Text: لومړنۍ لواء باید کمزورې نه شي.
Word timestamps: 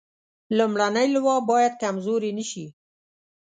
لومړنۍ 0.57 1.07
لواء 1.15 1.39
باید 1.51 1.73
کمزورې 1.83 2.31
نه 2.37 2.43
شي. 2.51 2.65